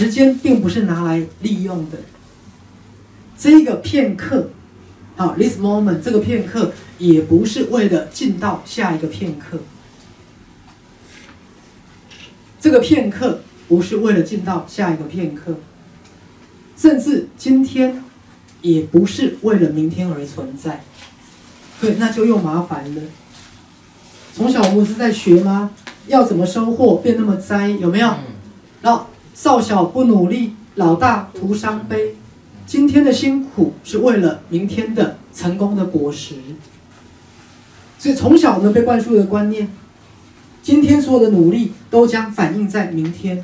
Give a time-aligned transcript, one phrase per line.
[0.00, 1.98] 时间并不是拿来利用的。
[3.36, 4.48] 这个片刻，
[5.14, 9.58] 好，this moment，这个片刻也不是为了进到下一个片刻。
[12.58, 15.56] 这个片刻不是为了进到下一个片刻，
[16.78, 18.02] 甚至今天
[18.62, 20.82] 也不是为了明天而存在。
[21.78, 23.02] 对，那就又麻烦了。
[24.32, 25.72] 从小我们是在学吗？
[26.06, 27.68] 要怎么收获变那么灾？
[27.68, 28.14] 有没有？
[28.80, 29.06] 然后
[29.40, 32.14] 少小不努力，老大徒伤悲。
[32.66, 36.34] 今天的辛苦是为了明天的成功的果实。
[37.98, 39.72] 所以从小我们被灌输的观念，
[40.62, 43.42] 今天所有的努力都将反映在明天，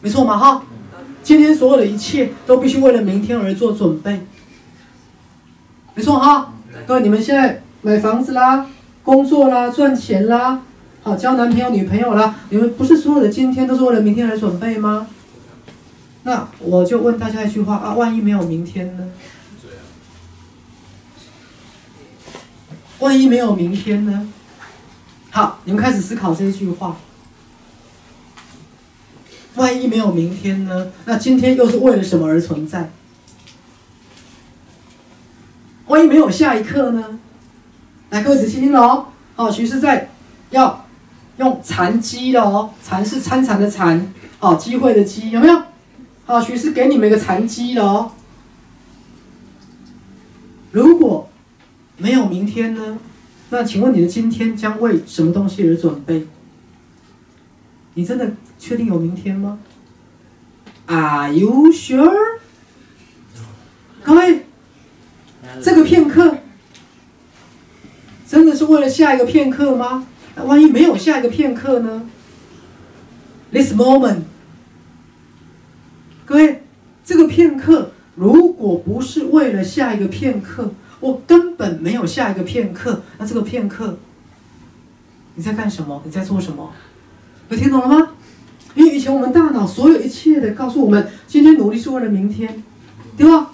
[0.00, 0.64] 没错嘛哈？
[1.22, 4.22] 今天所有的一切都必须为了明天而做准备，
[5.94, 6.52] 没错哈？
[6.84, 8.66] 各位，你们现在买房子啦，
[9.04, 10.62] 工作啦，赚钱啦，
[11.04, 15.08] 好交男朋友女朋友啦，你们不是所有的今天都是为了明天来准备吗？
[16.22, 19.08] 那我就问大家一句话啊，万一没有明天呢？
[23.00, 24.32] 万一没有明天呢？
[25.30, 26.96] 好，你们开始思考这一句话。
[29.56, 30.92] 万一没有明天呢？
[31.04, 32.90] 那今天又是为了什么而存在？
[35.88, 37.18] 万一没有下一刻呢？
[38.10, 39.06] 来，各位仔细听喽。
[39.34, 40.08] 好，徐是在
[40.50, 40.81] 要
[41.42, 45.62] 用残机的哦，残是参禅的残，哦，机会的机，有没有？
[46.24, 48.12] 好，徐是给你们一个残机的哦。
[50.70, 51.28] 如果
[51.98, 52.98] 没有明天呢？
[53.50, 56.26] 那请问你的今天将为什么东西而准备？
[57.94, 59.58] 你真的确定有明天吗
[60.86, 62.38] ？Are you sure？
[64.04, 64.46] 各位。
[65.60, 66.38] 这个片刻，
[68.26, 70.06] 真的是为了下一个片刻吗？
[70.34, 72.08] 那万一没有下一个片刻呢
[73.52, 74.22] ？This moment，
[76.24, 76.62] 各位，
[77.04, 83.02] 这个片刻如果不是为了下一个片刻，我根本没有下一个片刻。
[83.18, 83.98] 那这个片刻，
[85.34, 86.00] 你在干什么？
[86.04, 86.72] 你在做什么？
[87.48, 88.12] 有听懂了吗？
[88.74, 92.62] 因为以前我们大脑所有一切的告诉我们，今天努力是为了明天，
[93.18, 93.50] 对吧？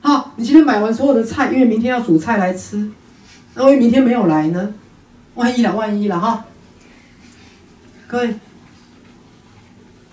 [0.00, 2.90] 好，你今天买完所有的菜，因为明天要煮菜来吃，
[3.54, 4.72] 那万一明天没有来呢？
[5.36, 6.46] 万一了，万一了哈！
[8.06, 8.34] 各位，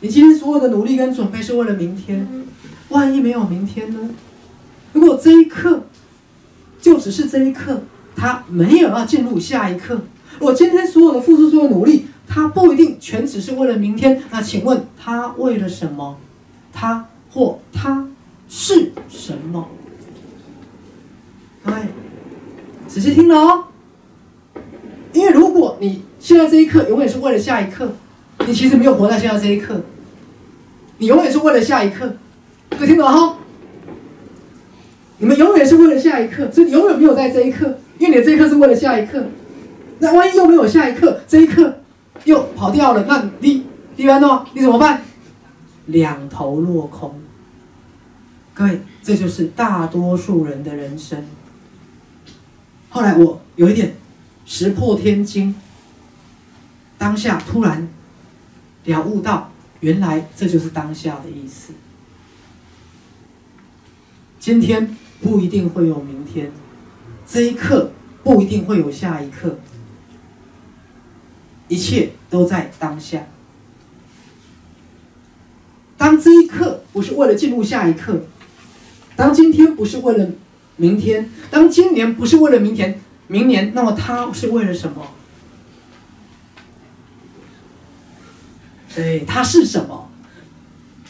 [0.02, 2.28] 你今天所有的努力跟准备是为了明天，
[2.90, 4.10] 万一没有明天呢？
[4.92, 5.84] 如果这一刻
[6.82, 7.84] 就只是这一刻，
[8.16, 10.02] 他没有要进入下一刻，
[10.40, 14.22] 我今天所有的付出、所有努力，他不一定全只是为了明天。
[14.30, 16.18] 那请问他为了什么？
[16.74, 18.10] 他或他
[18.50, 19.70] 是什么？
[21.64, 21.88] 哎，
[22.90, 23.68] 仔细听了哦。
[25.14, 27.94] 因为如果你现在这一刻永远是为了下一刻，
[28.46, 29.82] 你其实没有活在现在这一刻。
[30.98, 32.16] 你永远是为了下一刻，
[32.70, 33.38] 各位听懂哈？
[35.18, 39.24] 你们永远是为了下一刻，所以你永远没有在这一刻，因为你的这一刻是为了下一刻。
[40.00, 41.80] 那万一又没有下一刻，这一刻
[42.26, 45.02] 又跑掉了，那你李安诺你怎么办？
[45.86, 47.20] 两头落空。
[48.54, 51.26] 各位，这就是大多数人的人生。
[52.90, 53.96] 后来我有一点
[54.46, 55.56] 石破天惊，
[56.98, 57.88] 当下突然
[58.86, 61.74] 了悟到，原来这就是当下的意思。
[64.40, 66.52] 今天不一定会有明天，
[67.28, 67.92] 这一刻
[68.24, 69.58] 不一定会有下一刻，
[71.68, 73.26] 一切都在当下。
[75.98, 78.24] 当这一刻不是为了进入下一刻，
[79.16, 80.30] 当今天不是为了。
[80.76, 85.08] 明天，当今年不是为了明天，明年，那么他是为了什么？
[88.94, 90.10] 对，他是什么？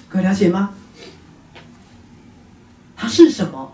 [0.07, 0.73] 可了解吗？
[2.95, 3.73] 他是什么？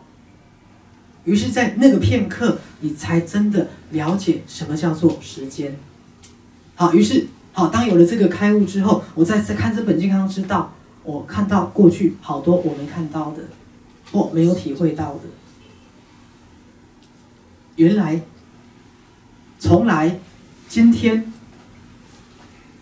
[1.26, 5.78] 于是，在那个片刻，你才真的了解什么叫做时间。
[6.76, 10.74] 好，于是，好，当有了这个开悟之后，我再次看这本健康之道，
[11.04, 13.44] 我看到过去好多我没看到的，
[14.12, 15.22] 或没有体会到的。
[17.79, 18.20] 原来，
[19.58, 20.20] 从来，
[20.67, 21.31] 今天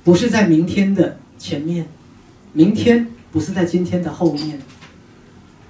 [0.03, 1.85] 不是在明天的前面，
[2.51, 4.59] 明天不是在今天的后面。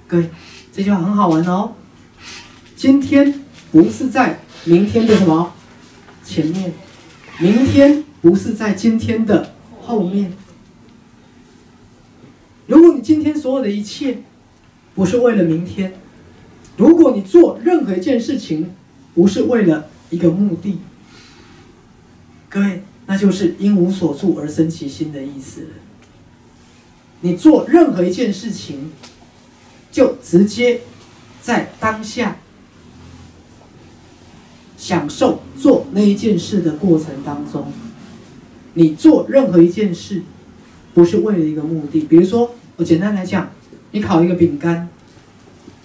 [0.06, 0.30] 各位，
[0.72, 1.74] 这句话很好玩哦。
[2.74, 5.52] 今天不是在明天的什么
[6.24, 6.72] 前面，
[7.38, 9.52] 明天不是在今天的
[9.82, 10.32] 后面。
[12.66, 14.22] 如果你今天所有的一切
[14.94, 15.92] 不是为了明天，
[16.78, 18.70] 如果你做任何一件事情，
[19.18, 20.78] 不是为了一个目的，
[22.48, 25.66] 各位，那就是因无所住而生其心的意思。
[27.22, 28.92] 你做任何一件事情，
[29.90, 30.82] 就直接
[31.42, 32.36] 在当下
[34.76, 37.72] 享受做那一件事的过程当中。
[38.74, 40.22] 你做任何一件事，
[40.94, 42.02] 不是为了一个目的。
[42.02, 43.50] 比如说，我简单来讲，
[43.90, 44.88] 你烤一个饼干，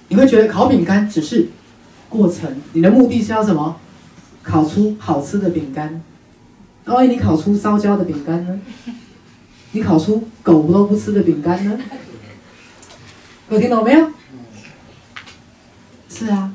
[0.10, 1.48] 你会觉得烤饼干只是
[2.14, 3.76] 过程，你的目的是要什么？
[4.44, 6.04] 烤出好吃的饼干。
[6.86, 8.60] 万一你烤出烧焦的饼干呢？
[9.72, 11.80] 你烤出狗都不吃的饼干呢？
[13.50, 14.12] 有听懂没有？
[16.08, 16.54] 是啊，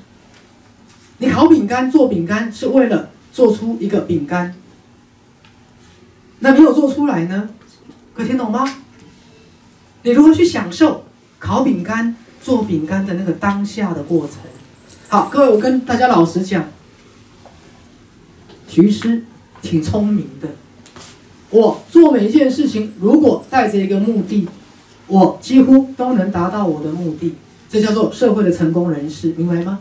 [1.19, 4.55] 你烤饼干做饼干是为了做出一个饼干，
[6.39, 7.51] 那没有做出来呢？
[8.15, 8.65] 可听懂吗？
[10.03, 11.05] 你如何去享受
[11.39, 14.37] 烤饼干、做饼干的那个当下的过程？
[15.11, 16.69] 好，各位，我跟大家老实讲，
[18.69, 19.25] 徐师
[19.63, 20.49] 挺聪明的。
[21.49, 24.47] 我做每一件事情，如果带着一个目的，
[25.07, 27.35] 我几乎都能达到我的目的。
[27.71, 29.81] 这叫做社会的成功人士，明白吗？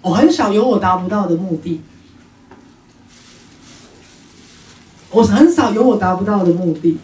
[0.00, 1.82] 我很少有我达不到的目的，
[5.10, 6.96] 我很少有我达不到的目的，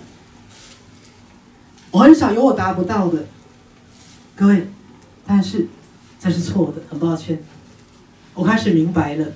[1.90, 3.26] 我很少有我达不到的。
[4.38, 4.68] 各位，
[5.26, 5.66] 但是
[6.20, 7.42] 这是错的，很抱歉。
[8.34, 9.32] 我开始明白了。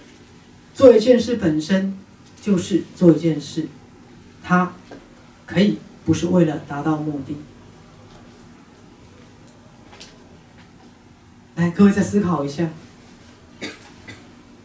[0.72, 1.98] 做一件事本身
[2.40, 3.66] 就是做一件事，
[4.44, 4.74] 它
[5.44, 7.36] 可以不是为了达到目的。
[11.56, 12.70] 来，各位再思考一下，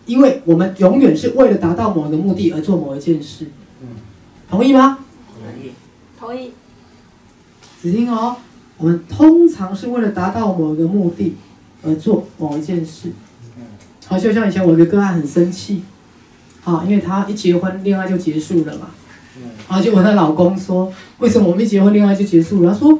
[0.05, 3.47] 因为我们永远是为了达到某一个目的而做某一件事，
[4.47, 4.99] 同意吗？
[5.33, 5.71] 同意，
[6.19, 6.53] 同意。
[7.81, 8.37] 只听哦，
[8.77, 11.35] 我们通常是为了达到某一个目的
[11.83, 13.11] 而做某一件事。
[14.07, 15.83] 好，就像以前我一个个案很生气。
[16.63, 18.87] 啊，因为她一结婚，恋爱就结束了嘛。
[19.69, 22.99] 然后就问她老公说：“为什么我们一结婚，恋爱就结束了？”他说：“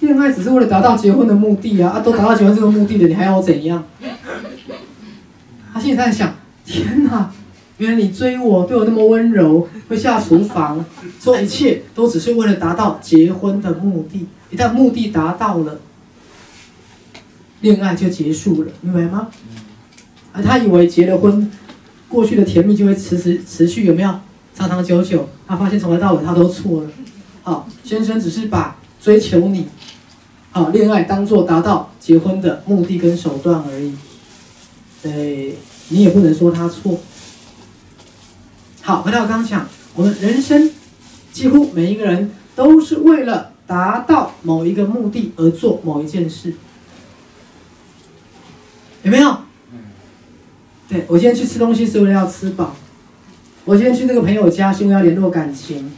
[0.00, 1.90] 恋爱只是为了达到结婚的目的啊！
[1.90, 3.84] 啊，都达到结婚这个目的了，你还要我怎样？”
[5.74, 6.34] 他现在在想
[6.64, 7.30] ：“天哪，
[7.80, 10.84] 原来你追我，对我那么温柔，会下厨房，
[11.18, 14.26] 做一切都只是为了达到结婚的目的。
[14.50, 15.80] 一旦目的达到了，
[17.62, 19.28] 恋爱就结束了，明白吗？”
[20.32, 21.50] 而，他以为结了婚。
[22.06, 24.14] 过去的甜蜜就会持持持续，有没有
[24.54, 25.26] 长长久久？
[25.46, 26.90] 他发现从头到尾他都错了。
[27.42, 29.68] 好，先生只是把追求你，
[30.50, 33.94] 好恋爱当做达到结婚的目的跟手段而已。
[35.02, 35.54] 对，
[35.88, 37.00] 你也不能说他错。
[38.90, 40.68] 好，回到刚刚讲，我们人生
[41.30, 46.54] 几乎每一个人都是为了达到某一个目的而做某一件事，
[49.04, 49.36] 有没有？
[50.88, 52.74] 对我今天去吃东西是为了要吃饱，
[53.64, 55.88] 我今天去那个朋友家是因为要联络感情，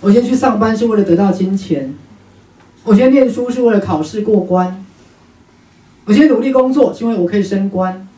[0.00, 1.94] 我今天去上班是为了得到金钱，
[2.82, 4.86] 我今天念书是为了考试过关，
[6.06, 8.08] 我今天努力工作是因为我可以升官，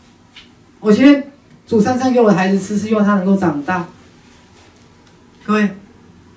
[0.78, 1.32] 我今天
[1.66, 3.88] 煮三餐给我的孩子吃是希望他能够长大。
[5.44, 5.70] 各位，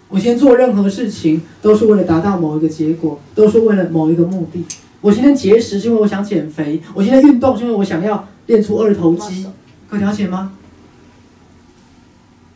[0.07, 4.65] 我今天做任何事情都是为了达到某一个结果，都是为了某一个目的。
[5.01, 9.45] 我今天节食是因为我想减肥，我今天运动是因为我想要练出二头肌。
[9.91, 10.53] 有了解吗？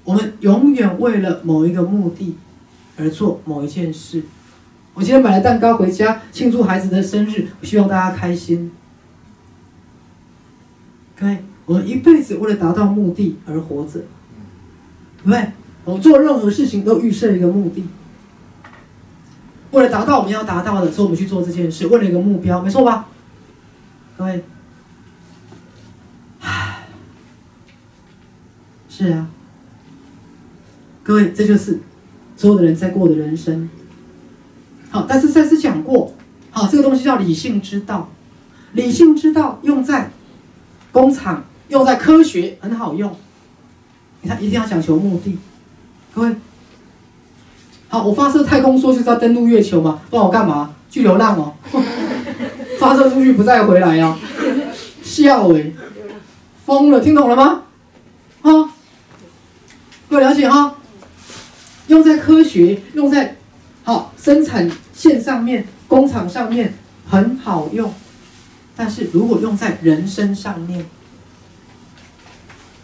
[0.03, 2.35] 我们永远为了某一个目的
[2.97, 4.23] 而做某一件事。
[4.93, 8.71] 我今天买了蛋糕回家庆祝孩子的生日，希望大家开心。
[11.19, 13.99] 各位，我们一辈子为了达到目的而活着，
[15.17, 15.51] 对不对？
[15.87, 17.87] 我们做任何事情都预设一个目的，
[19.71, 23.07] 为了达到我们要达到的，所以我们去做这件事，为了一个目标，没错吧？
[24.17, 24.43] 各位。
[28.89, 29.29] 是啊，
[31.03, 31.79] 各位，这就是
[32.35, 33.69] 所有的人在过的人生。
[34.89, 36.13] 好，但是上次讲过，
[36.51, 38.09] 好，这个东西叫理性之道。
[38.73, 40.11] 理性之道用在
[40.91, 43.15] 工厂，用在科学很好用。
[44.19, 45.37] 你看，一定要讲求目的。
[46.17, 46.35] 各位，
[47.89, 50.01] 好，我发射太空梭就是要登陆月球嘛？
[50.09, 50.73] 不然我干嘛？
[50.89, 51.53] 去流浪哦？
[52.79, 54.17] 发射出去不再回来哦？
[55.03, 55.71] 笑哎，
[56.65, 57.61] 疯了，听懂了吗？
[58.41, 58.49] 啊？
[60.09, 60.77] 各位了解哈，
[61.85, 63.35] 用在科学，用在
[63.83, 66.73] 好生产线上面、工厂上面
[67.07, 67.93] 很好用，
[68.75, 70.83] 但是如果用在人身上面，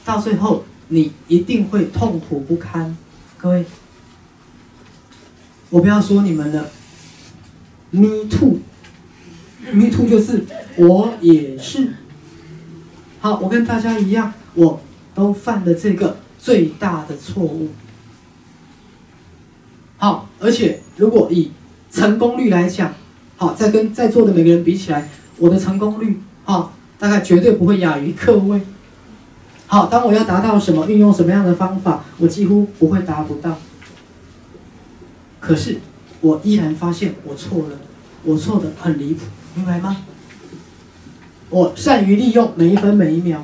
[0.06, 2.96] 到最后你一定会痛苦不堪。
[3.44, 3.66] 各位，
[5.70, 6.70] 我不要说你们了
[7.92, 10.46] ，Me too，Me too 就是
[10.78, 11.90] 我也是。
[13.20, 14.80] 好，我跟大家一样，我
[15.14, 16.16] 都犯了这个。
[16.40, 17.70] 最大的错误，
[19.98, 21.52] 好，而且如果以
[21.90, 22.94] 成功率来讲，
[23.38, 28.62] 好，在跟在座的每个人比起来，我的成功率，好，大概绝对不会亚于各位。
[29.74, 33.58] 好，当我要达到什么，运用什么样的方法，我几乎不会达不到。
[35.40, 35.80] 可是，
[36.22, 37.80] 我依然发现我错了，
[38.24, 39.24] 我错的很离谱，
[39.56, 39.98] 明白吗？
[41.50, 43.44] 我善于利用每一分每一秒，